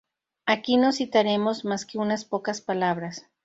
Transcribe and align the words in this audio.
Aquí 0.47 0.77
no 0.77 0.93
citaremos 0.93 1.63
más 1.63 1.85
que 1.85 1.99
unas 1.99 2.25
pocas 2.25 2.59
palabras. 2.59 3.27